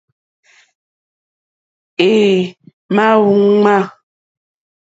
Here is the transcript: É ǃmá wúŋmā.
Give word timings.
É 2.09 2.11
ǃmá 2.87 3.07
wúŋmā. 3.25 3.75